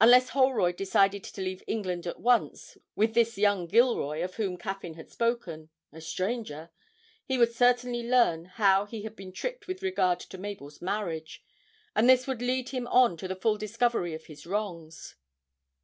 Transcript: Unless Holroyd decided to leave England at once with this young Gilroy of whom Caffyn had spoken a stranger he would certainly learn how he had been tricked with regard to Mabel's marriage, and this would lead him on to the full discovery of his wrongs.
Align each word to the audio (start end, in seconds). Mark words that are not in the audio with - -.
Unless 0.00 0.28
Holroyd 0.28 0.76
decided 0.76 1.24
to 1.24 1.40
leave 1.40 1.64
England 1.66 2.06
at 2.06 2.20
once 2.20 2.76
with 2.94 3.14
this 3.14 3.36
young 3.36 3.66
Gilroy 3.66 4.22
of 4.22 4.36
whom 4.36 4.56
Caffyn 4.56 4.94
had 4.94 5.10
spoken 5.10 5.68
a 5.92 6.00
stranger 6.00 6.70
he 7.24 7.38
would 7.38 7.52
certainly 7.52 8.08
learn 8.08 8.44
how 8.44 8.86
he 8.86 9.02
had 9.02 9.16
been 9.16 9.32
tricked 9.32 9.66
with 9.66 9.82
regard 9.82 10.20
to 10.20 10.38
Mabel's 10.38 10.80
marriage, 10.80 11.42
and 11.92 12.08
this 12.08 12.24
would 12.24 12.40
lead 12.40 12.68
him 12.68 12.86
on 12.86 13.16
to 13.16 13.26
the 13.26 13.34
full 13.34 13.56
discovery 13.58 14.14
of 14.14 14.26
his 14.26 14.46
wrongs. 14.46 15.16